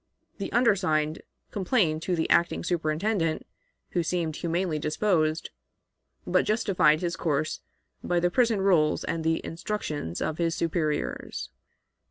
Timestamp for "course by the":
7.15-8.31